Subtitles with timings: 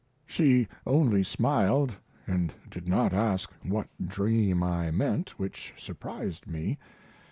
[0.25, 1.91] She only smiled
[2.25, 6.79] and did not ask what dream I meant, which surprised me.